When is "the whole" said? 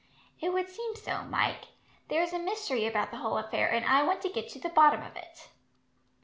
3.11-3.37